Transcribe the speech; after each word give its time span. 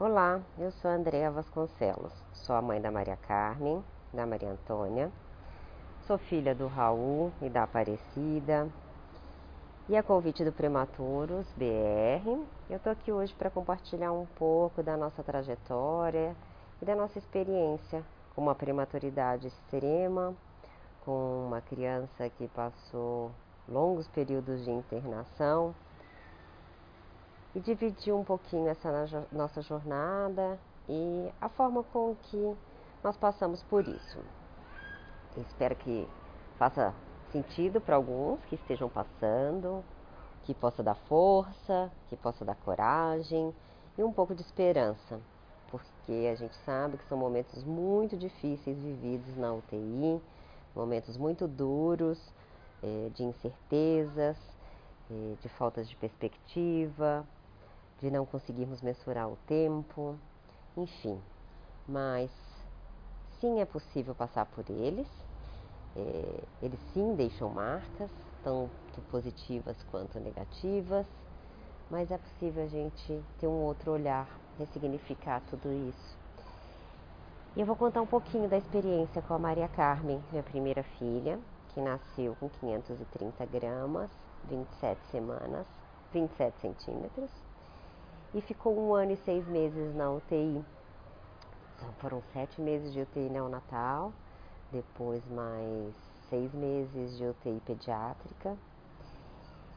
Olá, 0.00 0.40
eu 0.56 0.70
sou 0.70 0.88
Andréa 0.88 1.28
Vasconcelos, 1.28 2.12
sou 2.32 2.54
a 2.54 2.62
mãe 2.62 2.80
da 2.80 2.88
Maria 2.88 3.16
Carmen, 3.16 3.84
da 4.14 4.24
Maria 4.24 4.52
Antônia, 4.52 5.10
sou 6.06 6.16
filha 6.16 6.54
do 6.54 6.68
Raul 6.68 7.32
e 7.42 7.50
da 7.50 7.64
Aparecida. 7.64 8.68
E 9.88 9.96
a 9.96 10.02
convite 10.04 10.44
do 10.44 10.52
Prematuros 10.52 11.52
BR, 11.56 12.46
eu 12.70 12.78
tô 12.78 12.90
aqui 12.90 13.10
hoje 13.10 13.34
para 13.34 13.50
compartilhar 13.50 14.12
um 14.12 14.24
pouco 14.36 14.84
da 14.84 14.96
nossa 14.96 15.24
trajetória 15.24 16.36
e 16.80 16.84
da 16.84 16.94
nossa 16.94 17.18
experiência 17.18 18.04
com 18.36 18.42
uma 18.42 18.54
prematuridade 18.54 19.48
extrema, 19.48 20.32
com 21.04 21.48
uma 21.48 21.60
criança 21.60 22.30
que 22.30 22.46
passou 22.46 23.32
longos 23.68 24.06
períodos 24.06 24.64
de 24.64 24.70
internação 24.70 25.74
e 27.54 27.60
dividir 27.60 28.12
um 28.12 28.24
pouquinho 28.24 28.68
essa 28.68 29.26
nossa 29.32 29.62
jornada 29.62 30.58
e 30.88 31.32
a 31.40 31.48
forma 31.48 31.82
com 31.84 32.16
que 32.22 32.56
nós 33.02 33.16
passamos 33.16 33.62
por 33.64 33.86
isso. 33.86 34.18
Espero 35.36 35.76
que 35.76 36.06
faça 36.58 36.92
sentido 37.30 37.80
para 37.80 37.96
alguns 37.96 38.44
que 38.46 38.56
estejam 38.56 38.88
passando, 38.88 39.84
que 40.44 40.54
possa 40.54 40.82
dar 40.82 40.94
força, 40.94 41.90
que 42.08 42.16
possa 42.16 42.44
dar 42.44 42.56
coragem 42.56 43.54
e 43.96 44.02
um 44.02 44.12
pouco 44.12 44.34
de 44.34 44.42
esperança, 44.42 45.20
porque 45.70 46.28
a 46.30 46.34
gente 46.34 46.56
sabe 46.64 46.96
que 46.96 47.04
são 47.08 47.18
momentos 47.18 47.62
muito 47.64 48.16
difíceis 48.16 48.78
vividos 48.78 49.36
na 49.36 49.52
UTI, 49.52 50.20
momentos 50.74 51.16
muito 51.16 51.46
duros, 51.46 52.18
eh, 52.82 53.10
de 53.14 53.24
incertezas, 53.24 54.36
eh, 55.10 55.34
de 55.40 55.48
faltas 55.50 55.88
de 55.88 55.96
perspectiva, 55.96 57.26
de 58.00 58.10
não 58.10 58.24
conseguirmos 58.24 58.80
mensurar 58.80 59.28
o 59.28 59.36
tempo, 59.46 60.16
enfim. 60.76 61.18
Mas 61.86 62.30
sim 63.40 63.60
é 63.60 63.64
possível 63.64 64.14
passar 64.14 64.46
por 64.46 64.64
eles. 64.70 65.08
É, 65.96 66.44
eles 66.62 66.78
sim 66.92 67.14
deixam 67.14 67.50
marcas, 67.50 68.10
tanto 68.42 69.00
positivas 69.10 69.76
quanto 69.90 70.20
negativas, 70.20 71.06
mas 71.90 72.10
é 72.10 72.18
possível 72.18 72.62
a 72.62 72.68
gente 72.68 73.20
ter 73.40 73.48
um 73.48 73.64
outro 73.64 73.92
olhar, 73.92 74.28
ressignificar 74.58 75.40
tudo 75.50 75.72
isso. 75.72 76.18
E 77.56 77.60
eu 77.60 77.66
vou 77.66 77.74
contar 77.74 78.00
um 78.02 78.06
pouquinho 78.06 78.48
da 78.48 78.56
experiência 78.56 79.20
com 79.22 79.34
a 79.34 79.38
Maria 79.38 79.68
Carmen, 79.68 80.22
minha 80.30 80.42
primeira 80.42 80.84
filha, 80.98 81.40
que 81.74 81.80
nasceu 81.80 82.36
com 82.36 82.48
530 82.48 83.44
gramas, 83.46 84.10
27 84.44 85.00
semanas, 85.10 85.66
27 86.12 86.60
centímetros 86.60 87.47
e 88.34 88.40
ficou 88.40 88.78
um 88.78 88.94
ano 88.94 89.12
e 89.12 89.16
seis 89.16 89.46
meses 89.48 89.94
na 89.94 90.10
UTI. 90.10 90.64
Então, 91.76 91.92
foram 92.00 92.22
sete 92.32 92.60
meses 92.60 92.92
de 92.92 93.00
UTI 93.00 93.28
neonatal, 93.30 94.12
depois 94.72 95.22
mais 95.30 95.94
seis 96.28 96.52
meses 96.52 97.16
de 97.16 97.24
UTI 97.24 97.60
pediátrica. 97.64 98.56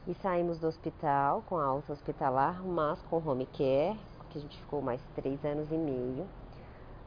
E 0.06 0.14
saímos 0.14 0.58
do 0.58 0.66
hospital 0.66 1.42
com 1.46 1.56
alta 1.56 1.92
hospitalar, 1.92 2.62
mas 2.62 3.00
com 3.02 3.16
home 3.16 3.46
care, 3.46 3.96
que 4.32 4.38
a 4.38 4.40
gente 4.40 4.58
ficou 4.58 4.82
mais 4.82 5.00
três 5.14 5.44
anos 5.44 5.70
e 5.70 5.76
meio, 5.76 6.26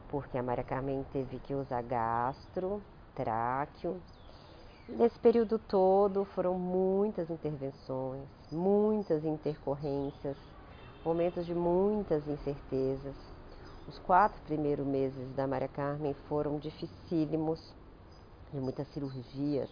porque 0.08 0.38
a 0.38 0.42
Maria 0.42 0.64
Carmen 0.64 1.04
teve 1.12 1.38
que 1.40 1.54
usar 1.54 1.82
gastro, 1.82 2.80
tráqueo. 3.14 4.00
Nesse 4.88 5.18
período 5.18 5.58
todo 5.58 6.24
foram 6.24 6.54
muitas 6.54 7.28
intervenções, 7.28 8.28
muitas 8.50 9.24
intercorrências, 9.24 10.36
momentos 11.06 11.46
de 11.46 11.54
muitas 11.54 12.26
incertezas. 12.26 13.14
Os 13.86 13.96
quatro 14.00 14.42
primeiros 14.42 14.84
meses 14.84 15.32
da 15.36 15.46
Maria 15.46 15.68
Carmen 15.68 16.12
foram 16.28 16.58
dificílimos, 16.58 17.60
de 18.52 18.58
muitas 18.58 18.88
cirurgias, 18.88 19.70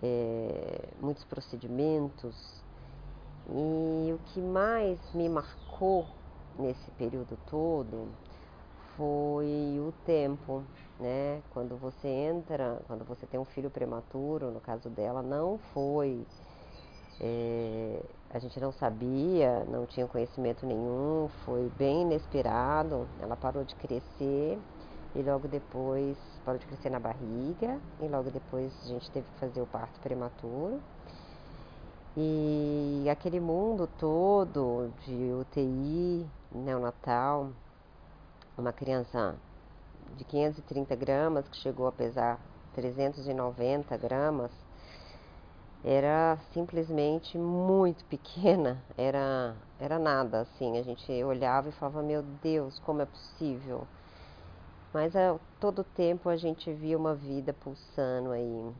é, 0.00 0.88
muitos 1.00 1.24
procedimentos. 1.24 2.36
E 3.50 4.12
o 4.12 4.20
que 4.26 4.40
mais 4.40 5.00
me 5.12 5.28
marcou 5.28 6.06
nesse 6.56 6.88
período 6.92 7.36
todo 7.50 8.06
foi 8.96 9.76
o 9.80 9.92
tempo, 10.06 10.62
né? 11.00 11.42
Quando 11.52 11.76
você 11.76 12.06
entra, 12.06 12.80
quando 12.86 13.04
você 13.04 13.26
tem 13.26 13.40
um 13.40 13.44
filho 13.44 13.70
prematuro, 13.70 14.52
no 14.52 14.60
caso 14.60 14.88
dela, 14.88 15.20
não 15.20 15.58
foi 15.72 16.24
é, 17.20 18.02
a 18.30 18.38
gente 18.38 18.58
não 18.58 18.72
sabia, 18.72 19.64
não 19.68 19.86
tinha 19.86 20.06
conhecimento 20.06 20.66
nenhum, 20.66 21.28
foi 21.44 21.70
bem 21.76 22.02
inesperado. 22.02 23.06
Ela 23.20 23.36
parou 23.36 23.64
de 23.64 23.74
crescer 23.76 24.58
e 25.14 25.22
logo 25.22 25.46
depois 25.46 26.16
parou 26.44 26.58
de 26.58 26.66
crescer 26.66 26.90
na 26.90 26.98
barriga 26.98 27.78
e 28.00 28.08
logo 28.08 28.30
depois 28.30 28.72
a 28.84 28.88
gente 28.88 29.10
teve 29.10 29.26
que 29.26 29.38
fazer 29.38 29.60
o 29.60 29.66
parto 29.66 30.00
prematuro. 30.00 30.80
E 32.16 33.06
aquele 33.10 33.40
mundo 33.40 33.88
todo 33.98 34.92
de 35.04 35.32
UTI 35.32 36.26
neonatal, 36.52 37.50
uma 38.56 38.72
criança 38.72 39.34
de 40.16 40.24
530 40.24 40.94
gramas 40.94 41.48
que 41.48 41.56
chegou 41.56 41.88
a 41.88 41.92
pesar 41.92 42.38
390 42.74 43.96
gramas, 43.96 44.50
era 45.84 46.38
simplesmente 46.54 47.36
muito 47.36 48.02
pequena, 48.06 48.82
era, 48.96 49.54
era 49.78 49.98
nada, 49.98 50.40
assim, 50.40 50.78
a 50.78 50.82
gente 50.82 51.12
olhava 51.22 51.68
e 51.68 51.72
falava, 51.72 52.02
meu 52.02 52.22
Deus, 52.22 52.78
como 52.78 53.02
é 53.02 53.04
possível? 53.04 53.86
Mas 54.94 55.14
a 55.14 55.38
todo 55.60 55.84
tempo 55.84 56.30
a 56.30 56.36
gente 56.36 56.72
via 56.72 56.96
uma 56.96 57.14
vida 57.14 57.52
pulsando 57.52 58.30
aí, 58.30 58.72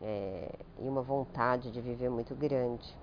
é, 0.00 0.48
e 0.78 0.88
uma 0.88 1.02
vontade 1.02 1.72
de 1.72 1.80
viver 1.80 2.10
muito 2.10 2.32
grande, 2.36 2.96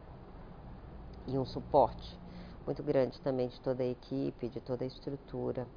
e 1.27 1.37
um 1.37 1.45
suporte 1.45 2.17
muito 2.65 2.81
grande 2.81 3.19
também 3.19 3.49
de 3.49 3.59
toda 3.59 3.83
a 3.83 3.85
equipe, 3.85 4.47
de 4.47 4.61
toda 4.61 4.85
a 4.85 4.87
estrutura. 4.87 5.67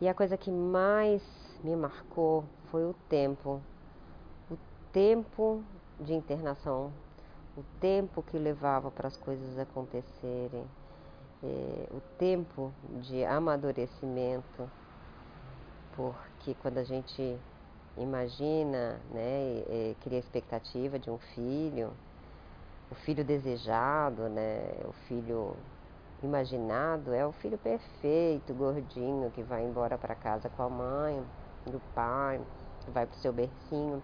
E 0.00 0.08
a 0.08 0.14
coisa 0.14 0.38
que 0.38 0.50
mais 0.50 1.22
me 1.62 1.76
marcou 1.76 2.44
foi 2.70 2.84
o 2.84 2.94
tempo, 3.10 3.60
o 4.50 4.56
tempo 4.90 5.62
de 6.00 6.14
internação, 6.14 6.92
o 7.56 7.62
tempo 7.80 8.22
que 8.22 8.38
levava 8.38 8.90
para 8.90 9.08
as 9.08 9.16
coisas 9.16 9.58
acontecerem, 9.58 10.64
é, 11.42 11.86
o 11.90 12.00
tempo 12.18 12.72
de 13.02 13.24
amadurecimento, 13.24 14.70
porque 15.96 16.54
quando 16.62 16.78
a 16.78 16.84
gente 16.84 17.36
imagina, 17.96 19.00
né, 19.12 19.94
cria 20.02 20.18
a 20.18 20.20
expectativa 20.20 20.98
de 20.98 21.10
um 21.10 21.18
filho, 21.34 21.90
o 22.90 22.94
filho 22.94 23.24
desejado, 23.24 24.28
né, 24.28 24.60
o 24.84 24.92
filho 25.08 25.56
imaginado 26.22 27.12
é 27.12 27.26
o 27.26 27.32
filho 27.32 27.58
perfeito, 27.58 28.54
gordinho, 28.54 29.30
que 29.30 29.42
vai 29.42 29.64
embora 29.64 29.96
para 29.96 30.14
casa 30.14 30.48
com 30.50 30.62
a 30.62 30.68
mãe, 30.68 31.22
do 31.66 31.80
pai, 31.94 32.40
vai 32.88 33.06
para 33.06 33.16
o 33.16 33.20
seu 33.20 33.32
bercinho. 33.32 34.02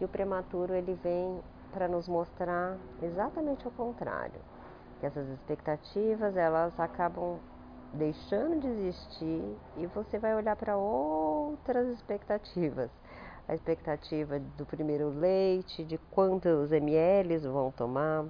E 0.00 0.04
o 0.04 0.08
prematuro 0.08 0.74
ele 0.74 0.94
vem 0.94 1.40
para 1.72 1.86
nos 1.86 2.08
mostrar 2.08 2.76
exatamente 3.02 3.68
o 3.68 3.70
contrário, 3.70 4.40
que 4.98 5.06
essas 5.06 5.28
expectativas 5.28 6.36
elas 6.36 6.78
acabam 6.80 7.38
deixando 7.92 8.60
de 8.60 8.66
existir 8.68 9.56
e 9.76 9.86
você 9.86 10.18
vai 10.18 10.34
olhar 10.34 10.56
para 10.56 10.76
outras 10.76 11.86
expectativas. 11.88 12.90
A 13.46 13.54
expectativa 13.54 14.38
do 14.56 14.64
primeiro 14.64 15.10
leite, 15.10 15.84
de 15.84 15.98
quantos 16.10 16.70
ml 16.70 17.38
vão 17.38 17.72
tomar, 17.72 18.24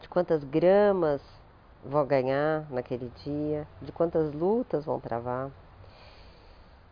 de 0.00 0.08
quantas 0.08 0.44
gramas 0.44 1.20
vão 1.84 2.06
ganhar 2.06 2.70
naquele 2.70 3.10
dia, 3.24 3.66
de 3.82 3.90
quantas 3.90 4.32
lutas 4.32 4.84
vão 4.84 5.00
travar. 5.00 5.50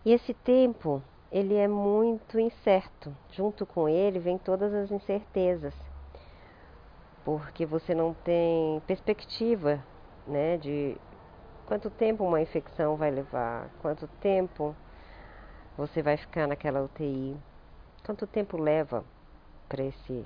E 0.05 0.13
esse 0.13 0.35
tempo 0.35 1.03
ele 1.31 1.55
é 1.55 1.69
muito 1.69 2.39
incerto. 2.39 3.15
Junto 3.31 3.67
com 3.67 3.89
ele 3.89 4.19
vem 4.19 4.39
todas 4.39 4.73
as 4.73 4.91
incertezas, 4.91 5.75
porque 7.25 7.67
você 7.67 7.95
não 7.95 8.15
tem 8.15 8.81
perspectiva, 8.87 9.83
né, 10.27 10.57
de 10.57 10.97
quanto 11.67 11.91
tempo 11.91 12.25
uma 12.25 12.41
infecção 12.41 12.97
vai 12.97 13.11
levar, 13.11 13.69
quanto 13.83 14.07
tempo 14.21 14.75
você 15.77 16.03
vai 16.03 16.17
ficar 16.17 16.47
naquela 16.47 16.83
UTI, 16.83 17.37
quanto 18.05 18.27
tempo 18.27 18.57
leva 18.57 19.05
para 19.69 19.85
esse 19.85 20.25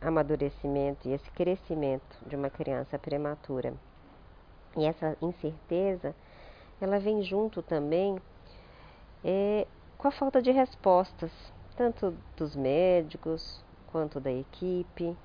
amadurecimento 0.00 1.08
e 1.08 1.12
esse 1.12 1.30
crescimento 1.30 2.18
de 2.26 2.36
uma 2.36 2.50
criança 2.50 2.98
prematura. 2.98 3.74
E 4.76 4.84
essa 4.84 5.16
incerteza, 5.22 6.14
ela 6.80 6.98
vem 6.98 7.22
junto 7.22 7.62
também 7.62 8.18
é, 9.24 9.66
com 10.06 10.08
a 10.08 10.12
falta 10.12 10.40
de 10.40 10.52
respostas, 10.52 11.32
tanto 11.74 12.14
dos 12.36 12.54
médicos 12.54 13.60
quanto 13.90 14.20
da 14.20 14.30
equipe, 14.30 15.16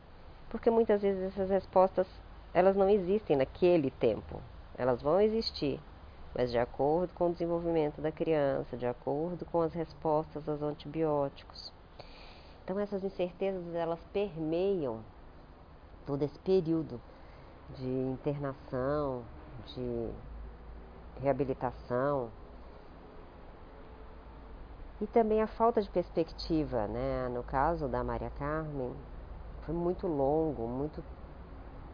porque 0.49 0.71
muitas 0.71 1.03
vezes 1.03 1.21
essas 1.21 1.51
respostas 1.51 2.07
elas 2.51 2.75
não 2.75 2.89
existem 2.89 3.37
naquele 3.37 3.91
tempo. 3.91 4.41
elas 4.75 4.99
vão 4.99 5.21
existir, 5.21 5.79
mas 6.33 6.49
de 6.49 6.57
acordo 6.57 7.13
com 7.13 7.29
o 7.29 7.31
desenvolvimento 7.31 8.01
da 8.01 8.11
criança, 8.11 8.75
de 8.75 8.87
acordo 8.87 9.45
com 9.45 9.61
as 9.61 9.71
respostas 9.71 10.49
aos 10.49 10.63
antibióticos. 10.63 11.71
Então 12.63 12.79
essas 12.79 13.03
incertezas 13.03 13.75
elas 13.75 13.99
permeiam 14.11 15.01
todo 16.07 16.23
esse 16.23 16.39
período 16.39 16.99
de 17.77 17.87
internação, 17.87 19.21
de 19.75 20.09
reabilitação 21.21 22.31
e 25.01 25.07
também 25.07 25.41
a 25.41 25.47
falta 25.47 25.81
de 25.81 25.89
perspectiva, 25.89 26.87
né? 26.87 27.27
No 27.29 27.41
caso 27.41 27.87
da 27.87 28.03
Maria 28.03 28.29
Carmen, 28.37 28.93
foi 29.65 29.73
muito 29.73 30.05
longo, 30.05 30.67
muito, 30.67 31.03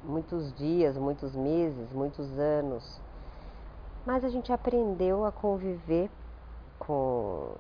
muitos 0.04 0.54
dias, 0.54 0.98
muitos 0.98 1.34
meses, 1.34 1.90
muitos 1.94 2.38
anos. 2.38 3.00
Mas 4.06 4.26
a 4.26 4.30
gente 4.30 4.52
aprendeu 4.52 5.26
a 5.26 5.32
conviver 5.32 6.12
com 6.78 7.56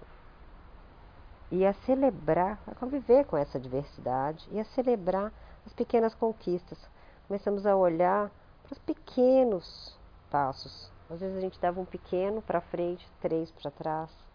e 1.49 1.65
a 1.65 1.71
celebrar, 1.71 2.59
a 2.67 2.75
conviver 2.75 3.23
com 3.23 3.37
essa 3.37 3.57
diversidade 3.57 4.45
e 4.51 4.59
a 4.59 4.65
celebrar 4.65 5.31
as 5.65 5.71
pequenas 5.71 6.13
conquistas. 6.13 6.77
Começamos 7.25 7.65
a 7.65 7.73
olhar 7.73 8.29
para 8.63 8.73
os 8.73 8.79
pequenos 8.79 9.97
passos. 10.29 10.91
Às 11.09 11.21
vezes 11.21 11.37
a 11.37 11.41
gente 11.41 11.57
dava 11.57 11.79
um 11.79 11.85
pequeno 11.85 12.41
para 12.41 12.59
frente, 12.59 13.09
três 13.21 13.49
para 13.49 13.71
trás. 13.71 14.26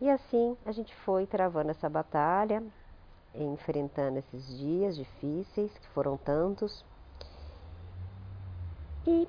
E 0.00 0.10
assim 0.10 0.56
a 0.64 0.72
gente 0.72 0.94
foi 0.96 1.26
travando 1.26 1.70
essa 1.70 1.88
batalha, 1.88 2.62
enfrentando 3.34 4.18
esses 4.18 4.58
dias 4.58 4.96
difíceis, 4.96 5.76
que 5.78 5.88
foram 5.88 6.16
tantos. 6.16 6.84
E 9.06 9.28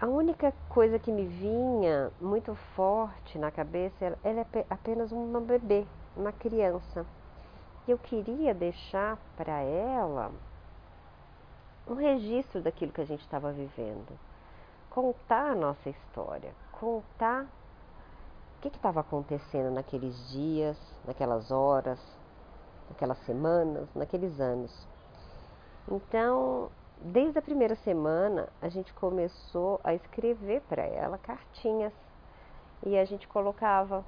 a 0.00 0.06
única 0.06 0.52
coisa 0.68 0.98
que 0.98 1.10
me 1.10 1.26
vinha 1.26 2.10
muito 2.20 2.54
forte 2.74 3.38
na 3.38 3.50
cabeça, 3.50 4.18
ela 4.22 4.40
é 4.40 4.66
apenas 4.68 5.10
uma 5.10 5.40
bebê, 5.40 5.86
uma 6.16 6.32
criança. 6.32 7.06
E 7.86 7.90
eu 7.90 7.98
queria 7.98 8.52
deixar 8.52 9.16
para 9.36 9.60
ela 9.60 10.32
um 11.86 11.94
registro 11.94 12.60
daquilo 12.60 12.92
que 12.92 13.00
a 13.00 13.06
gente 13.06 13.20
estava 13.20 13.52
vivendo. 13.52 14.18
Contar 14.90 15.52
a 15.52 15.54
nossa 15.54 15.88
história, 15.88 16.52
contar 16.72 17.46
que 18.70 18.76
estava 18.76 19.00
acontecendo 19.00 19.70
naqueles 19.70 20.14
dias, 20.30 20.76
naquelas 21.04 21.50
horas, 21.50 21.98
naquelas 22.88 23.18
semanas, 23.24 23.88
naqueles 23.94 24.40
anos. 24.40 24.86
Então, 25.88 26.70
desde 27.00 27.38
a 27.38 27.42
primeira 27.42 27.76
semana, 27.76 28.48
a 28.60 28.68
gente 28.68 28.92
começou 28.94 29.80
a 29.84 29.94
escrever 29.94 30.62
para 30.62 30.82
ela 30.82 31.18
cartinhas 31.18 31.92
e 32.84 32.96
a 32.98 33.04
gente 33.04 33.28
colocava 33.28 34.04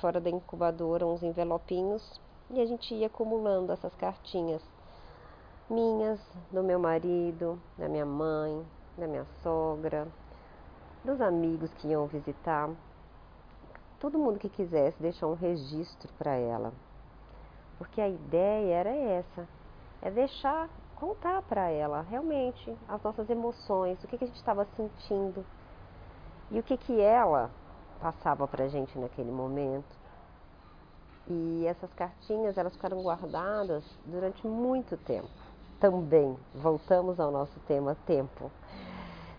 fora 0.00 0.20
da 0.20 0.30
incubadora 0.30 1.06
uns 1.06 1.22
envelopinhos 1.22 2.20
e 2.50 2.60
a 2.60 2.66
gente 2.66 2.94
ia 2.94 3.08
acumulando 3.08 3.72
essas 3.72 3.94
cartinhas 3.96 4.62
minhas, 5.68 6.18
do 6.50 6.62
meu 6.62 6.78
marido, 6.78 7.60
da 7.76 7.88
minha 7.88 8.06
mãe, 8.06 8.64
da 8.96 9.06
minha 9.06 9.26
sogra, 9.42 10.08
dos 11.04 11.20
amigos 11.20 11.70
que 11.74 11.88
iam 11.88 12.06
visitar. 12.06 12.70
Todo 14.00 14.18
mundo 14.18 14.38
que 14.38 14.48
quisesse 14.48 15.00
deixar 15.02 15.26
um 15.26 15.34
registro 15.34 16.08
para 16.18 16.34
ela. 16.34 16.72
Porque 17.78 18.00
a 18.00 18.08
ideia 18.08 18.74
era 18.74 18.90
essa, 18.90 19.48
é 20.00 20.10
deixar 20.10 20.68
contar 20.96 21.42
para 21.42 21.70
ela 21.70 22.02
realmente 22.02 22.76
as 22.88 23.02
nossas 23.02 23.30
emoções, 23.30 24.02
o 24.02 24.08
que, 24.08 24.18
que 24.18 24.24
a 24.24 24.26
gente 24.26 24.36
estava 24.36 24.66
sentindo 24.76 25.44
e 26.50 26.58
o 26.58 26.62
que, 26.62 26.76
que 26.76 27.00
ela 27.00 27.50
passava 28.00 28.46
para 28.48 28.64
a 28.64 28.68
gente 28.68 28.98
naquele 28.98 29.30
momento. 29.30 29.96
E 31.28 31.66
essas 31.66 31.92
cartinhas 31.92 32.56
elas 32.56 32.72
ficaram 32.72 33.02
guardadas 33.02 33.84
durante 34.06 34.46
muito 34.46 34.96
tempo. 34.96 35.28
Também 35.78 36.36
voltamos 36.54 37.20
ao 37.20 37.30
nosso 37.30 37.58
tema 37.60 37.96
tempo. 38.06 38.50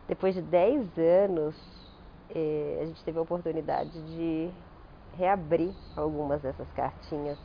Depois 0.08 0.36
de 0.36 0.42
10 0.42 0.98
anos, 0.98 1.79
eh, 2.34 2.80
a 2.82 2.86
gente 2.86 3.04
teve 3.04 3.18
a 3.20 3.22
oportunidade 3.22 3.92
de 3.92 4.50
reabrir 5.18 5.74
algumas 5.96 6.42
dessas 6.42 6.68
cartinhas 6.74 7.38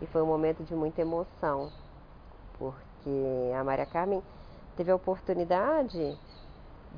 e 0.00 0.06
foi 0.06 0.22
um 0.22 0.26
momento 0.26 0.64
de 0.64 0.74
muita 0.74 1.00
emoção, 1.00 1.70
porque 2.58 2.92
porque 3.02 3.52
a 3.58 3.64
Maria 3.64 3.86
Carmen 3.86 4.22
teve 4.76 4.90
a 4.90 4.94
oportunidade 4.94 6.16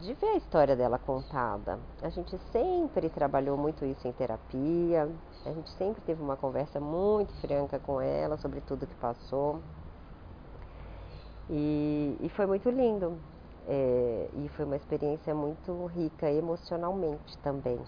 de 0.01 0.15
ver 0.15 0.27
a 0.27 0.37
história 0.37 0.77
dela 0.77 0.99
contada. 0.99 1.79
A 2.03 2.11
gente 2.11 2.37
sempre 2.53 3.09
trabalhou 3.09 3.57
muito 3.57 3.85
isso 3.87 4.07
em 4.07 4.13
terapia, 4.13 5.09
a 5.47 5.51
gente 5.51 5.71
sempre 5.71 6.03
teve 6.03 6.23
uma 6.23 6.37
conversa 6.37 6.79
muito 6.79 7.33
franca 7.41 7.79
com 7.79 8.01
ela 8.01 8.37
sobre 8.37 8.61
tudo 8.61 8.87
que 8.87 8.95
passou. 8.97 9.61
E, 11.49 12.17
e 12.21 12.29
foi 12.31 12.47
muito 12.47 12.69
lindo. 12.71 13.19
É, 13.67 14.29
e 14.35 14.49
foi 14.51 14.67
uma 14.67 14.77
experiência 14.77 15.35
muito 15.35 15.87
rica 15.87 16.31
emocionalmente 16.31 17.39
também. 17.39 17.81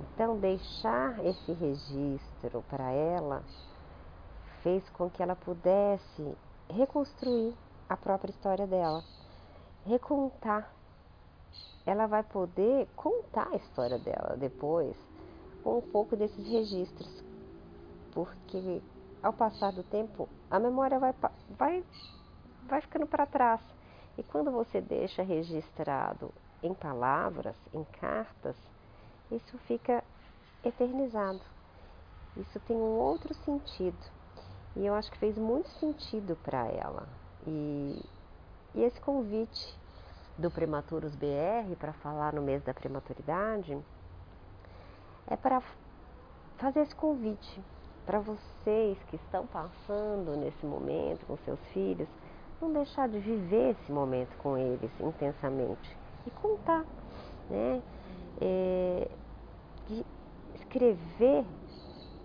Então, 0.00 0.38
deixar 0.38 1.24
esse 1.24 1.52
registro 1.52 2.62
para 2.68 2.90
ela 2.92 3.42
fez 4.62 4.88
com 4.90 5.08
que 5.10 5.22
ela 5.22 5.36
pudesse 5.36 6.36
reconstruir 6.68 7.54
a 7.88 7.96
própria 7.96 8.30
história 8.30 8.66
dela, 8.66 9.02
recontar. 9.84 10.70
Ela 11.84 12.06
vai 12.06 12.22
poder 12.22 12.88
contar 12.96 13.48
a 13.52 13.56
história 13.56 13.98
dela 13.98 14.36
depois 14.36 14.96
com 15.62 15.78
um 15.78 15.82
pouco 15.82 16.16
desses 16.16 16.46
registros, 16.48 17.24
porque 18.12 18.82
ao 19.22 19.32
passar 19.32 19.72
do 19.72 19.82
tempo 19.84 20.28
a 20.50 20.58
memória 20.58 20.98
vai, 20.98 21.14
vai, 21.58 21.84
vai 22.66 22.80
ficando 22.80 23.06
para 23.06 23.26
trás. 23.26 23.75
E 24.18 24.22
quando 24.22 24.50
você 24.50 24.80
deixa 24.80 25.22
registrado 25.22 26.32
em 26.62 26.72
palavras, 26.72 27.54
em 27.72 27.84
cartas, 28.00 28.56
isso 29.30 29.58
fica 29.66 30.02
eternizado. 30.64 31.40
Isso 32.36 32.58
tem 32.60 32.76
um 32.76 32.98
outro 32.98 33.34
sentido. 33.34 33.98
E 34.74 34.84
eu 34.84 34.94
acho 34.94 35.10
que 35.10 35.18
fez 35.18 35.36
muito 35.38 35.68
sentido 35.70 36.36
para 36.42 36.66
ela. 36.66 37.08
E, 37.46 38.02
e 38.74 38.82
esse 38.82 39.00
convite 39.00 39.76
do 40.36 40.50
Prematuros 40.50 41.14
BR 41.14 41.74
para 41.78 41.92
falar 41.94 42.34
no 42.34 42.42
mês 42.42 42.62
da 42.62 42.74
prematuridade 42.74 43.78
é 45.26 45.36
para 45.36 45.62
fazer 46.58 46.80
esse 46.80 46.94
convite 46.94 47.62
para 48.04 48.20
vocês 48.20 48.98
que 49.08 49.16
estão 49.16 49.46
passando 49.46 50.36
nesse 50.36 50.64
momento 50.64 51.26
com 51.26 51.36
seus 51.38 51.58
filhos, 51.72 52.08
não 52.60 52.72
deixar 52.72 53.08
de 53.08 53.18
viver 53.18 53.70
esse 53.70 53.92
momento 53.92 54.36
com 54.38 54.56
eles 54.56 54.90
intensamente 55.00 55.96
e 56.26 56.30
contar, 56.30 56.84
né? 57.50 57.82
É, 58.40 59.08
escrever 60.54 61.44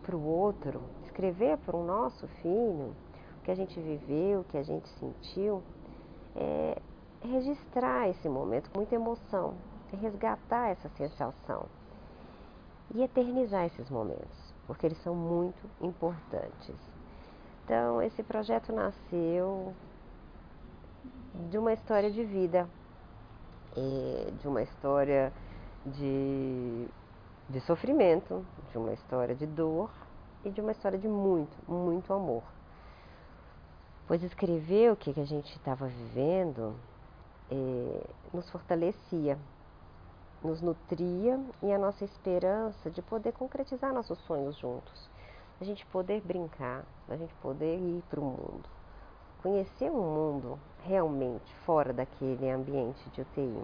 para 0.04 0.16
o 0.16 0.26
outro 0.26 0.82
escrever 1.12 1.58
para 1.58 1.76
o 1.76 1.86
nosso 1.86 2.28
filho 2.42 2.96
o 3.38 3.44
que 3.44 3.52
a 3.52 3.56
gente 3.56 3.80
viveu, 3.80 4.42
o 4.42 4.44
que 4.46 4.58
a 4.58 4.64
gente 4.64 4.88
sentiu, 4.90 5.62
é 6.36 6.82
registrar 7.22 8.08
esse 8.10 8.30
momento 8.30 8.70
com 8.72 8.80
muita 8.80 8.96
emoção, 8.96 9.54
é 9.94 9.96
resgatar 9.98 10.70
essa 10.70 10.90
sensação 10.90 11.66
e 12.94 13.04
eternizar 13.04 13.66
esses 13.66 13.90
momentos, 13.90 14.54
porque 14.66 14.86
eles 14.86 14.98
são 15.04 15.16
muito 15.16 15.70
importantes. 15.82 16.76
Então, 17.64 18.02
esse 18.02 18.24
projeto 18.24 18.72
nasceu 18.74 19.74
de 21.50 21.58
uma 21.58 21.74
história 21.74 22.12
de 22.12 22.24
vida, 22.24 22.68
de 24.40 24.48
uma 24.48 24.62
história 24.62 25.32
de, 25.86 26.88
de 27.50 27.60
sofrimento, 27.62 28.46
de 28.72 28.78
uma 28.78 28.94
história 28.94 29.34
de 29.36 29.46
dor, 29.46 29.90
e 30.44 30.50
de 30.50 30.62
uma 30.62 30.72
história 30.72 30.98
de 30.98 31.08
muito, 31.08 31.56
muito 31.72 32.12
amor. 32.14 32.44
Pois 34.08 34.24
escrever 34.24 34.92
o 34.92 34.96
que, 34.96 35.18
a 35.20 35.26
gente 35.26 35.52
estava 35.56 35.88
vivendo 35.88 36.76
é, 37.50 38.08
nos 38.34 38.50
fortalecia, 38.50 39.38
nos 40.44 40.62
nutria 40.62 41.40
e 41.62 41.72
a 41.72 41.78
nossa 41.78 42.04
esperança 42.04 42.90
de 42.90 43.02
poder 43.02 43.32
concretizar 43.34 43.94
nossos 43.94 44.18
sonhos 44.20 44.58
juntos, 44.58 45.10
a 45.60 45.64
gente 45.64 45.86
poder 45.88 46.22
brincar, 46.22 46.84
a 47.08 47.16
gente 47.16 47.34
poder 47.36 47.78
ir 47.78 48.04
para 48.10 48.20
o 48.20 48.24
mundo, 48.24 48.68
conhecer 49.42 49.92
um 49.92 50.02
mundo 50.02 50.60
realmente 50.84 51.54
fora 51.66 51.94
daquele 51.94 52.50
ambiente 52.50 53.10
de 53.12 53.22
UTI. 53.22 53.64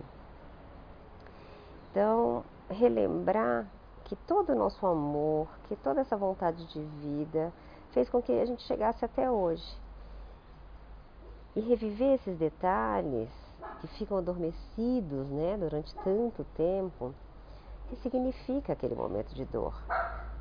Então, 1.91 2.43
relembrar 2.69 3.67
que 4.03 4.15
todo 4.15 4.51
o 4.51 4.55
nosso 4.55 4.85
amor, 4.85 5.47
que 5.67 5.75
toda 5.75 6.01
essa 6.01 6.15
vontade 6.15 6.65
de 6.67 6.81
vida 6.81 7.51
fez 7.91 8.09
com 8.09 8.21
que 8.21 8.31
a 8.31 8.45
gente 8.45 8.63
chegasse 8.63 9.03
até 9.03 9.29
hoje. 9.29 9.65
E 11.55 11.59
reviver 11.59 12.15
esses 12.15 12.37
detalhes 12.37 13.29
que 13.81 13.87
ficam 13.87 14.17
adormecidos 14.17 15.27
né, 15.27 15.57
durante 15.57 15.93
tanto 15.95 16.45
tempo, 16.55 17.13
que 17.89 17.95
significa 17.97 18.73
aquele 18.73 18.95
momento 18.95 19.33
de 19.33 19.45
dor. 19.45 19.73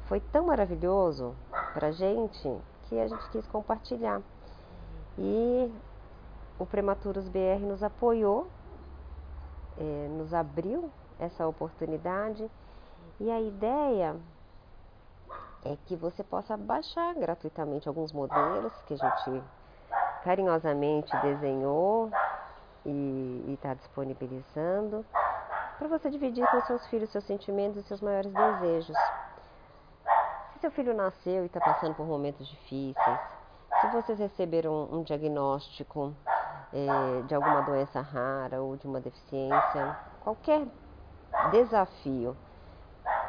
Foi 0.09 0.21
tão 0.21 0.47
maravilhoso 0.47 1.35
para 1.73 1.89
a 1.89 1.93
gente 1.93 2.57
que 2.89 2.99
a 2.99 3.09
gente 3.09 3.29
quis 3.31 3.47
compartilhar. 3.47 4.23
E 5.19 5.73
o 6.59 6.67
Prematuros 6.67 7.29
BR 7.29 7.61
nos 7.63 7.83
apoiou, 7.83 8.49
eh, 9.79 10.09
nos 10.11 10.35
abriu 10.35 10.91
essa 11.19 11.47
oportunidade 11.47 12.51
e 13.19 13.31
a 13.31 13.41
ideia 13.41 14.17
é 15.65 15.77
que 15.87 15.97
você 15.97 16.23
possa 16.23 16.57
baixar 16.57 17.15
gratuitamente 17.15 17.89
alguns 17.89 18.13
modelos 18.13 18.73
que 18.87 18.95
a 18.95 18.97
gente 18.97 19.43
carinhosamente 20.23 21.15
desenhou 21.23 22.11
e 22.85 23.53
está 23.55 23.75
disponibilizando 23.75 25.05
para 25.79 25.89
você 25.89 26.11
dividir 26.11 26.47
com 26.51 26.61
seus 26.63 26.87
filhos 26.87 27.11
seus 27.11 27.25
sentimentos 27.25 27.85
e 27.85 27.89
seus 27.89 28.01
maiores 28.01 28.33
desejos. 28.33 28.97
Se 30.53 30.61
seu 30.61 30.71
filho 30.71 30.95
nasceu 30.95 31.43
e 31.43 31.47
está 31.47 31.61
passando 31.61 31.95
por 31.95 32.07
momentos 32.07 32.47
difíceis, 32.47 33.36
se 33.91 33.97
vocês 33.97 34.19
receberam 34.19 34.89
um 34.91 35.03
diagnóstico 35.03 36.13
é, 36.73 37.23
de 37.23 37.35
alguma 37.35 37.63
doença 37.63 38.01
rara 38.01 38.61
ou 38.61 38.77
de 38.77 38.87
uma 38.87 39.01
deficiência, 39.01 39.97
qualquer 40.23 40.67
desafio, 41.53 42.37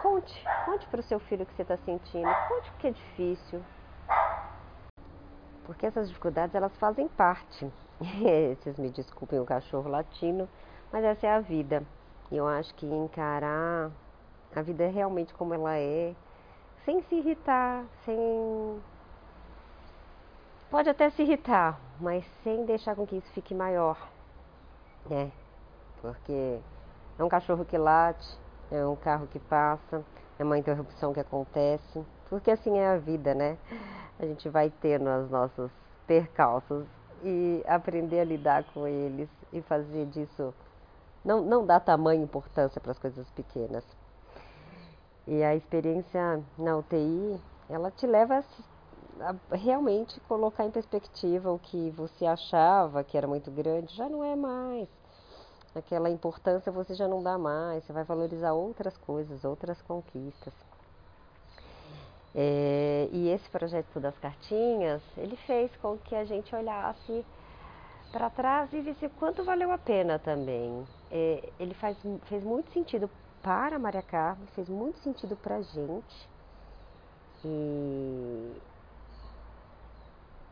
conte, 0.02 0.46
conte 0.66 0.88
para 0.88 1.00
o 1.00 1.04
seu 1.04 1.20
filho 1.20 1.44
o 1.44 1.46
que 1.46 1.54
você 1.54 1.62
está 1.62 1.78
sentindo, 1.78 2.30
conte 2.48 2.70
o 2.70 2.74
que 2.80 2.88
é 2.88 2.92
difícil, 2.92 3.64
porque 5.66 5.86
essas 5.86 6.08
dificuldades 6.08 6.56
elas 6.56 6.76
fazem 6.78 7.08
parte. 7.10 7.72
Vocês 8.00 8.78
me 8.78 8.90
desculpem 8.90 9.40
o 9.40 9.46
cachorro 9.46 9.90
latino, 9.90 10.48
mas 10.92 11.04
essa 11.04 11.28
é 11.28 11.34
a 11.34 11.40
vida. 11.40 11.84
E 12.32 12.38
eu 12.38 12.48
acho 12.48 12.74
que 12.76 12.86
encarar 12.86 13.92
a 14.56 14.62
vida 14.62 14.88
realmente 14.88 15.34
como 15.34 15.54
ela 15.54 15.78
é, 15.78 16.16
sem 16.86 17.02
se 17.04 17.16
irritar, 17.16 17.84
sem 18.06 18.82
pode 20.70 20.90
até 20.90 21.10
se 21.10 21.22
irritar, 21.22 21.80
mas 22.00 22.26
sem 22.44 22.66
deixar 22.66 22.96
com 22.96 23.06
que 23.06 23.16
isso 23.16 23.32
fique 23.32 23.54
maior, 23.54 23.98
né? 25.10 25.32
Porque 26.02 26.60
é 27.18 27.24
um 27.24 27.30
cachorro 27.30 27.66
que 27.66 27.78
late, 27.78 28.38
é 28.72 28.86
um 28.86 28.96
carro 28.96 29.28
que 29.28 29.40
passa, 29.40 30.04
é 30.38 30.44
uma 30.44 30.58
interrupção 30.58 31.14
que 31.14 31.20
acontece, 31.20 32.06
porque 32.30 32.52
assim 32.52 32.78
é 32.78 32.88
a 32.88 32.98
vida, 32.98 33.34
né? 33.34 33.58
A 34.20 34.26
gente 34.26 34.50
vai 34.50 34.72
tendo 34.82 35.08
as 35.10 35.30
nossas 35.30 35.72
percalços 36.06 36.86
e 37.24 37.64
aprender 37.68 38.20
a 38.20 38.26
lidar 38.26 38.64
com 38.74 38.88
eles 38.88 39.30
e 39.52 39.62
fazer 39.62 40.06
disso 40.08 40.54
não, 41.24 41.42
não 41.42 41.66
dar 41.66 41.80
tamanha 41.80 42.24
importância 42.24 42.80
para 42.80 42.92
as 42.92 43.00
coisas 43.00 43.30
pequenas. 43.32 43.84
E 45.26 45.44
a 45.44 45.56
experiência 45.56 46.42
na 46.58 46.78
UTI, 46.78 47.40
ela 47.70 47.92
te 47.92 48.08
leva 48.08 48.36
a 48.36 48.44
realmente 49.52 50.20
colocar 50.22 50.66
em 50.66 50.72
perspectiva 50.72 51.52
o 51.52 51.60
que 51.60 51.90
você 51.92 52.26
achava 52.26 53.04
que 53.04 53.18
era 53.18 53.28
muito 53.28 53.52
grande, 53.52 53.96
já 53.96 54.10
não 54.10 54.24
é 54.24 54.36
mais 54.36 54.88
aquela 55.78 56.10
importância 56.10 56.72
você 56.72 56.94
já 56.96 57.08
não 57.08 57.22
dá 57.22 57.38
mais, 57.38 57.84
você 57.84 57.94
vai 57.94 58.04
valorizar 58.04 58.54
outras 58.54 58.98
coisas, 58.98 59.44
outras 59.44 59.82
conquistas. 59.82 60.54
É, 62.36 63.10
e 63.12 63.30
esse 63.30 63.50
projeto 63.50 64.00
das 64.00 64.18
cartinhas, 64.20 65.02
ele 65.18 65.36
fez 65.38 65.76
com 65.78 65.98
que 65.98 66.16
a 66.16 66.24
gente 66.24 66.56
olhasse 66.56 67.26
para 68.12 68.30
trás 68.30 68.72
e 68.74 68.82
visse 68.82 69.10
quanto 69.10 69.44
valeu 69.44 69.72
a 69.72 69.78
pena 69.78 70.20
também. 70.20 70.86
É, 71.12 71.50
ele 71.60 71.74
faz, 71.74 71.98
fez 72.26 72.44
muito 72.44 72.72
sentido 72.72 73.10
para 73.42 73.78
a 73.78 73.80
Maria 73.80 74.02
Carmen, 74.02 74.48
fez 74.56 74.70
muito 74.70 75.00
sentido 75.00 75.36
para 75.36 75.58
a 75.58 75.62
gente. 75.62 76.30
E, 77.44 78.52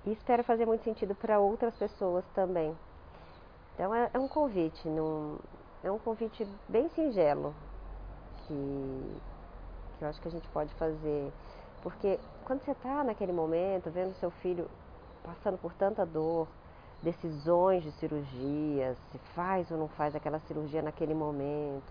e 0.05 0.11
espero 0.11 0.43
fazer 0.43 0.65
muito 0.65 0.83
sentido 0.83 1.15
para 1.15 1.39
outras 1.39 1.75
pessoas 1.75 2.23
também. 2.33 2.75
Então 3.73 3.93
é, 3.93 4.09
é 4.13 4.19
um 4.19 4.27
convite, 4.27 4.87
num, 4.87 5.37
é 5.83 5.91
um 5.91 5.99
convite 5.99 6.47
bem 6.69 6.87
singelo 6.89 7.53
que, 8.47 9.17
que 9.97 10.05
eu 10.05 10.07
acho 10.07 10.21
que 10.21 10.27
a 10.27 10.31
gente 10.31 10.47
pode 10.49 10.73
fazer. 10.75 11.31
Porque 11.81 12.19
quando 12.45 12.61
você 12.61 12.71
está 12.71 13.03
naquele 13.03 13.33
momento, 13.33 13.89
vendo 13.89 14.13
seu 14.15 14.31
filho 14.31 14.69
passando 15.23 15.57
por 15.57 15.73
tanta 15.73 16.05
dor, 16.05 16.47
decisões 17.01 17.83
de 17.83 17.91
cirurgia, 17.93 18.95
se 19.11 19.17
faz 19.33 19.69
ou 19.71 19.77
não 19.77 19.87
faz 19.89 20.15
aquela 20.15 20.39
cirurgia 20.41 20.81
naquele 20.81 21.13
momento, 21.13 21.83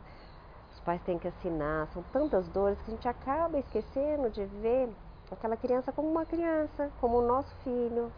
os 0.72 0.80
pais 0.80 1.02
têm 1.02 1.18
que 1.18 1.28
assinar, 1.28 1.88
são 1.88 2.02
tantas 2.12 2.48
dores 2.48 2.80
que 2.82 2.90
a 2.90 2.94
gente 2.94 3.08
acaba 3.08 3.58
esquecendo 3.58 4.30
de 4.30 4.44
ver 4.44 4.88
aquela 5.30 5.56
criança 5.56 5.92
como 5.92 6.08
uma 6.10 6.24
criança, 6.24 6.90
como 7.00 7.18
o 7.18 7.26
nosso 7.26 7.54
filho. 7.62 8.10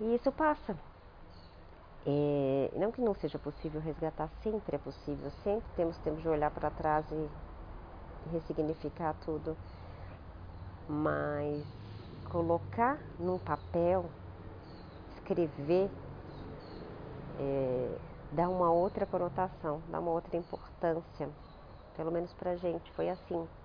E 0.00 0.14
isso 0.14 0.32
passa. 0.32 0.76
É, 2.06 2.70
não 2.78 2.90
que 2.90 3.00
não 3.00 3.14
seja 3.14 3.38
possível 3.38 3.80
resgatar, 3.80 4.28
sempre 4.42 4.76
é 4.76 4.78
possível, 4.78 5.30
sempre 5.44 5.68
temos 5.76 5.96
tempo 5.98 6.18
de 6.20 6.28
olhar 6.28 6.50
para 6.50 6.70
trás 6.70 7.04
e 7.12 8.30
ressignificar 8.32 9.14
tudo, 9.24 9.54
mas 10.88 11.62
colocar 12.30 12.98
num 13.18 13.38
papel, 13.38 14.06
escrever, 15.16 15.90
é, 17.38 17.98
dá 18.32 18.48
uma 18.48 18.72
outra 18.72 19.04
conotação, 19.04 19.82
dá 19.90 20.00
uma 20.00 20.12
outra 20.12 20.36
importância, 20.36 21.28
pelo 21.96 22.10
menos 22.10 22.32
para 22.32 22.56
gente 22.56 22.90
foi 22.92 23.10
assim. 23.10 23.59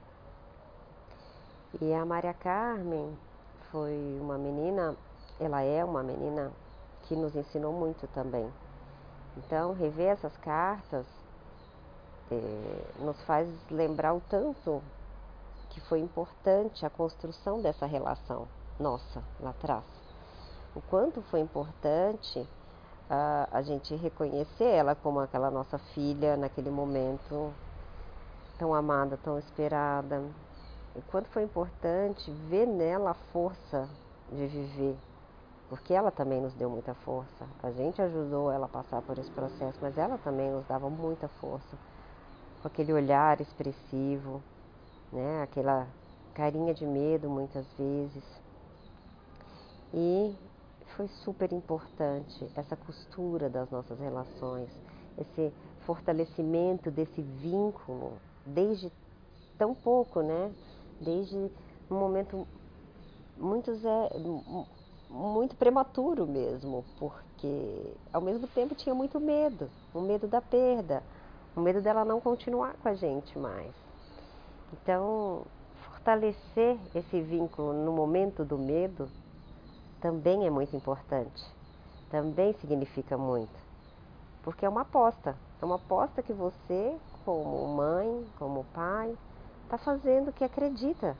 E 1.81 1.93
a 1.93 2.05
Maria 2.05 2.33
Carmen 2.33 3.17
foi 3.71 4.17
uma 4.21 4.37
menina, 4.37 4.95
ela 5.39 5.61
é 5.61 5.83
uma 5.83 6.01
menina 6.01 6.51
que 7.03 7.15
nos 7.15 7.35
ensinou 7.35 7.73
muito 7.73 8.07
também. 8.07 8.49
Então, 9.37 9.73
rever 9.73 10.07
essas 10.07 10.35
cartas 10.37 11.05
é, 12.31 13.03
nos 13.03 13.21
faz 13.23 13.49
lembrar 13.69 14.13
o 14.13 14.21
tanto 14.29 14.81
que 15.69 15.81
foi 15.81 15.99
importante 15.99 16.85
a 16.85 16.89
construção 16.89 17.61
dessa 17.61 17.85
relação 17.85 18.47
nossa 18.79 19.21
lá 19.41 19.49
atrás. 19.49 19.83
O 20.73 20.81
quanto 20.81 21.21
foi 21.23 21.41
importante 21.41 22.47
a, 23.09 23.49
a 23.51 23.61
gente 23.61 23.95
reconhecer 23.95 24.63
ela 24.63 24.95
como 24.95 25.19
aquela 25.19 25.51
nossa 25.51 25.77
filha 25.77 26.37
naquele 26.37 26.69
momento 26.69 27.53
tão 28.57 28.73
amada, 28.73 29.17
tão 29.17 29.37
esperada. 29.37 30.23
O 30.95 31.01
quanto 31.03 31.29
foi 31.29 31.43
importante 31.43 32.31
ver 32.49 32.65
nela 32.65 33.11
a 33.11 33.13
força 33.13 33.89
de 34.31 34.47
viver 34.47 34.97
porque 35.69 35.93
ela 35.93 36.11
também 36.11 36.41
nos 36.41 36.53
deu 36.53 36.69
muita 36.69 36.93
força. 36.93 37.47
A 37.63 37.71
gente 37.71 38.01
ajudou 38.01 38.51
ela 38.51 38.65
a 38.65 38.69
passar 38.69 39.01
por 39.01 39.17
esse 39.17 39.31
processo, 39.31 39.77
mas 39.81 39.97
ela 39.97 40.17
também 40.17 40.51
nos 40.51 40.65
dava 40.67 40.89
muita 40.89 41.27
força, 41.27 41.77
com 42.61 42.67
aquele 42.67 42.93
olhar 42.93 43.41
expressivo, 43.41 44.41
né? 45.11 45.41
aquela 45.41 45.87
carinha 46.33 46.73
de 46.73 46.85
medo 46.85 47.29
muitas 47.29 47.65
vezes. 47.77 48.23
E 49.93 50.35
foi 50.95 51.07
super 51.07 51.51
importante 51.51 52.49
essa 52.55 52.75
costura 52.75 53.49
das 53.49 53.69
nossas 53.69 53.99
relações, 53.99 54.69
esse 55.17 55.53
fortalecimento 55.85 56.91
desse 56.91 57.21
vínculo 57.21 58.13
desde 58.45 58.91
tão 59.57 59.73
pouco, 59.73 60.21
né? 60.21 60.51
Desde 60.99 61.35
um 61.89 61.95
momento 61.95 62.47
muito 63.37 63.71
muito 65.09 65.55
prematuro 65.55 66.25
mesmo, 66.25 66.83
porque 66.99 67.93
ao 68.11 68.21
mesmo 68.21 68.47
tempo 68.47 68.75
tinha 68.75 68.93
muito 68.95 69.19
medo, 69.19 69.69
o 69.93 70.01
medo 70.01 70.27
da 70.27 70.41
perda, 70.41 71.03
o 71.55 71.61
medo 71.61 71.81
dela 71.81 72.03
não 72.03 72.19
continuar 72.19 72.73
com 72.81 72.89
a 72.89 72.93
gente 72.93 73.37
mais. 73.37 73.73
Então, 74.73 75.45
fortalecer 75.87 76.77
esse 76.93 77.21
vínculo 77.21 77.73
no 77.73 77.91
momento 77.91 78.43
do 78.43 78.57
medo 78.57 79.09
também 80.01 80.45
é 80.45 80.49
muito 80.49 80.75
importante, 80.75 81.43
também 82.09 82.53
significa 82.53 83.17
muito, 83.17 83.59
porque 84.43 84.65
é 84.65 84.69
uma 84.69 84.81
aposta, 84.81 85.35
é 85.61 85.65
uma 85.65 85.75
aposta 85.75 86.21
que 86.21 86.33
você, 86.33 86.95
como 87.25 87.67
mãe, 87.67 88.27
como 88.37 88.65
pai, 88.65 89.15
está 89.65 89.77
fazendo 89.77 90.31
que 90.31 90.43
acredita 90.43 91.17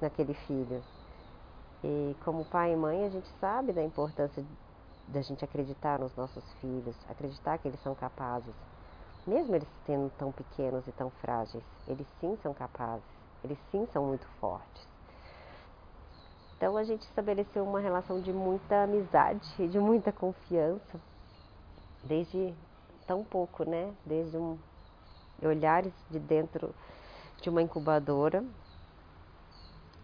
naquele 0.00 0.34
filho. 0.34 0.82
E 1.82 2.16
como 2.24 2.44
pai 2.44 2.72
e 2.72 2.76
mãe, 2.76 3.04
a 3.04 3.08
gente 3.08 3.28
sabe 3.40 3.72
da 3.72 3.82
importância 3.82 4.44
da 5.06 5.22
gente 5.22 5.44
acreditar 5.44 5.98
nos 5.98 6.14
nossos 6.16 6.44
filhos, 6.60 6.94
acreditar 7.08 7.56
que 7.58 7.68
eles 7.68 7.80
são 7.82 7.94
capazes. 7.94 8.54
Mesmo 9.26 9.54
eles 9.54 9.68
sendo 9.86 10.10
tão 10.18 10.32
pequenos 10.32 10.86
e 10.86 10.92
tão 10.92 11.10
frágeis, 11.10 11.62
eles 11.86 12.06
sim 12.20 12.36
são 12.42 12.52
capazes, 12.52 13.06
eles 13.44 13.58
sim 13.70 13.86
são 13.92 14.04
muito 14.06 14.26
fortes. 14.40 14.86
Então 16.56 16.76
a 16.76 16.82
gente 16.82 17.02
estabeleceu 17.02 17.64
uma 17.64 17.78
relação 17.78 18.20
de 18.20 18.32
muita 18.32 18.82
amizade 18.82 19.48
e 19.58 19.68
de 19.68 19.78
muita 19.78 20.12
confiança, 20.12 21.00
desde 22.02 22.52
tão 23.06 23.22
pouco, 23.22 23.64
né? 23.64 23.94
Desde 24.04 24.36
um 24.36 24.58
olhares 25.42 25.92
de 26.10 26.18
dentro 26.18 26.74
de 27.40 27.48
uma 27.48 27.62
incubadora 27.62 28.44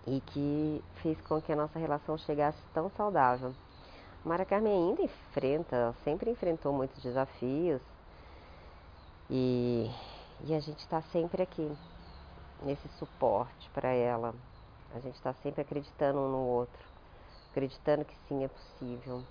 e 0.07 0.21
que 0.21 0.85
fez 1.03 1.21
com 1.23 1.41
que 1.41 1.53
a 1.53 1.57
nossa 1.57 1.79
relação 1.79 2.17
chegasse 2.19 2.59
tão 2.73 2.91
saudável. 2.91 3.55
Mara 4.25 4.45
Carmen 4.45 4.73
ainda 4.73 5.03
enfrenta, 5.03 5.95
sempre 6.05 6.31
enfrentou 6.31 6.73
muitos 6.73 7.03
desafios 7.03 7.81
e, 9.29 9.91
e 10.45 10.55
a 10.55 10.61
gente 10.61 10.79
está 10.79 11.03
sempre 11.03 11.43
aqui 11.43 11.71
nesse 12.63 12.89
suporte 12.99 13.69
para 13.71 13.89
ela. 13.89 14.35
A 14.95 15.01
gente 15.01 15.17
está 15.17 15.33
sempre 15.35 15.63
acreditando 15.63 16.19
um 16.21 16.31
no 16.31 16.47
outro, 16.47 16.87
acreditando 17.51 18.05
que 18.05 18.17
sim 18.29 18.45
é 18.45 18.49
possível, 18.49 19.23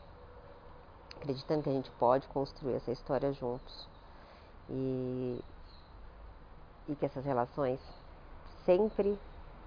acreditando 1.15 1.63
que 1.63 1.69
a 1.69 1.73
gente 1.73 1.89
pode 1.91 2.27
construir 2.27 2.75
essa 2.75 2.91
história 2.91 3.31
juntos 3.31 3.87
e, 4.69 5.39
e 6.87 6.95
que 6.95 7.05
essas 7.05 7.23
relações 7.25 7.79
sempre 8.65 9.17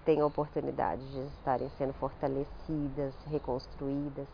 têm 0.05 0.21
a 0.21 0.27
oportunidade 0.27 1.03
de 1.11 1.21
estarem 1.39 1.69
sendo 1.77 1.93
fortalecidas, 1.95 3.15
reconstruídas. 3.27 4.27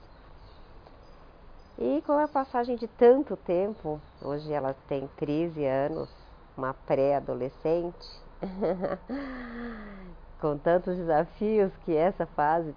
E 1.78 2.02
com 2.06 2.12
a 2.12 2.28
passagem 2.28 2.76
de 2.76 2.86
tanto 2.86 3.36
tempo, 3.36 4.00
hoje 4.20 4.52
ela 4.52 4.76
tem 4.86 5.08
13 5.16 5.64
anos, 5.64 6.10
uma 6.56 6.74
pré-adolescente, 6.74 8.22
com 10.40 10.58
tantos 10.58 10.96
desafios 10.96 11.72
que 11.84 11.96
essa 11.96 12.26
fase, 12.26 12.74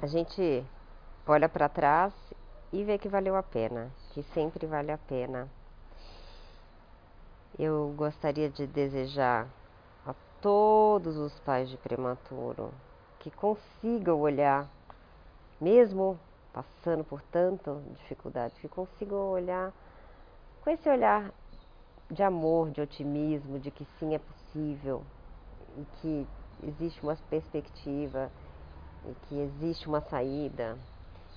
a 0.00 0.06
gente 0.06 0.64
olha 1.26 1.48
para 1.48 1.68
trás 1.68 2.12
e 2.72 2.84
vê 2.84 2.98
que 2.98 3.08
valeu 3.08 3.34
a 3.34 3.42
pena, 3.42 3.90
que 4.12 4.22
sempre 4.22 4.66
vale 4.66 4.92
a 4.92 4.98
pena. 4.98 5.48
Eu 7.58 7.94
gostaria 7.96 8.50
de 8.50 8.66
desejar 8.66 9.48
a 10.06 10.14
todos 10.42 11.16
os 11.16 11.38
pais 11.40 11.70
de 11.70 11.78
prematuro 11.78 12.70
que 13.18 13.30
consigam 13.30 14.20
olhar, 14.20 14.68
mesmo 15.58 16.18
passando 16.52 17.02
por 17.02 17.22
tanta 17.22 17.74
dificuldade, 17.92 18.54
que 18.60 18.68
consigam 18.68 19.30
olhar 19.30 19.72
com 20.62 20.70
esse 20.70 20.86
olhar 20.88 21.32
de 22.10 22.22
amor, 22.22 22.70
de 22.70 22.80
otimismo, 22.80 23.58
de 23.58 23.70
que 23.70 23.86
sim 23.98 24.14
é 24.14 24.18
possível 24.18 25.02
e 25.78 25.84
que 26.00 26.26
existe 26.62 27.02
uma 27.02 27.16
perspectiva 27.30 28.30
e 29.04 29.14
que 29.26 29.40
existe 29.40 29.88
uma 29.88 30.02
saída 30.02 30.78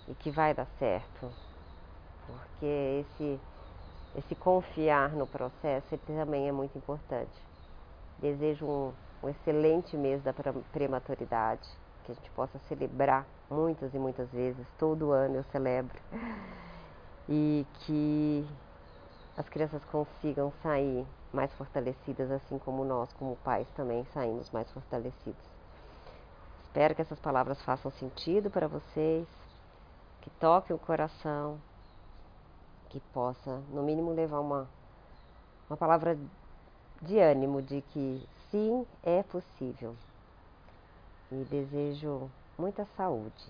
e 0.08 0.14
que 0.16 0.32
vai 0.32 0.54
dar 0.54 0.68
certo. 0.78 1.32
Porque 2.26 2.66
esse, 3.06 3.40
esse 4.16 4.36
confiar 4.36 5.12
no 5.12 5.28
processo 5.28 5.98
também 6.00 6.48
é 6.48 6.52
muito 6.52 6.78
importante. 6.78 7.32
Desejo 8.18 8.66
um, 8.66 8.94
um 9.24 9.30
excelente 9.30 9.96
mês 9.96 10.22
da 10.24 10.34
prematuridade, 10.72 11.68
que 12.04 12.12
a 12.12 12.16
gente 12.16 12.30
possa 12.32 12.58
celebrar 12.68 13.26
muitas 13.50 13.94
e 13.94 14.00
muitas 14.00 14.30
vezes, 14.32 14.66
todo 14.78 15.12
ano 15.12 15.38
eu 15.38 15.44
celebro, 15.52 15.98
e 17.28 17.66
que 17.82 18.48
as 19.38 19.48
crianças 19.48 19.84
consigam 19.86 20.52
sair 20.62 21.06
mais 21.32 21.54
fortalecidas, 21.54 22.32
assim 22.32 22.58
como 22.58 22.84
nós, 22.84 23.14
como 23.14 23.36
pais, 23.38 23.68
também 23.76 24.06
saímos 24.14 24.50
mais 24.52 24.70
fortalecidos. 24.72 25.50
Espero 26.64 26.96
que 26.96 27.02
essas 27.02 27.20
palavras 27.20 27.62
façam 27.62 27.92
sentido 27.92 28.50
para 28.50 28.68
vocês, 28.68 29.28
que 30.22 30.30
toquem 30.32 30.76
o 30.76 30.80
coração, 30.80 31.60
que 32.90 33.00
possa, 33.14 33.62
no 33.70 33.84
mínimo, 33.84 34.12
levar 34.12 34.40
uma, 34.40 34.68
uma 35.70 35.78
palavra 35.78 36.18
de 37.02 37.20
ânimo 37.20 37.62
de 37.62 37.82
que 37.82 38.28
sim, 38.52 38.86
é 39.04 39.24
possível. 39.24 39.96
E 41.32 41.44
desejo 41.46 42.30
muita 42.58 42.86
saúde 42.98 43.48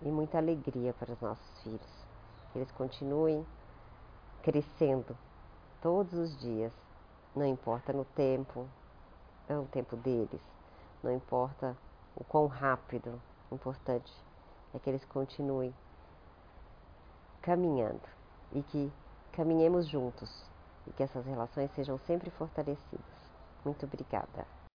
e 0.00 0.08
muita 0.08 0.38
alegria 0.38 0.94
para 0.94 1.12
os 1.12 1.20
nossos 1.20 1.62
filhos. 1.62 2.06
Que 2.52 2.58
eles 2.58 2.70
continuem 2.72 3.44
crescendo 4.42 5.16
todos 5.82 6.14
os 6.14 6.38
dias, 6.38 6.72
não 7.34 7.46
importa 7.46 7.92
no 7.92 8.04
tempo, 8.04 8.66
é 9.48 9.56
o 9.56 9.66
tempo 9.66 9.96
deles, 9.96 10.40
não 11.02 11.12
importa 11.12 11.76
o 12.16 12.24
quão 12.24 12.46
rápido, 12.46 13.20
o 13.50 13.54
importante 13.54 14.12
é 14.74 14.78
que 14.78 14.88
eles 14.88 15.04
continuem 15.04 15.74
caminhando 17.42 18.19
e 18.52 18.62
que 18.62 18.92
caminhemos 19.32 19.86
juntos 19.86 20.30
e 20.86 20.92
que 20.92 21.02
essas 21.02 21.26
relações 21.26 21.70
sejam 21.72 21.98
sempre 21.98 22.30
fortalecidas. 22.30 23.04
Muito 23.64 23.86
obrigada. 23.86 24.59